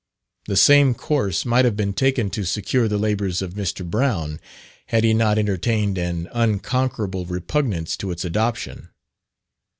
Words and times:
The 0.47 0.57
same 0.57 0.95
course 0.95 1.45
might 1.45 1.63
have 1.63 1.75
been 1.75 1.93
taken 1.93 2.31
to 2.31 2.43
secure 2.43 2.87
the 2.87 2.97
labours 2.97 3.43
of 3.43 3.53
Mr. 3.53 3.87
Brown, 3.87 4.39
had 4.87 5.03
he 5.03 5.13
not 5.13 5.37
entertained 5.37 5.99
an 5.99 6.27
unconquerable 6.33 7.27
repugnance 7.27 7.95
to 7.97 8.09
its 8.09 8.25
adoption. 8.25 8.89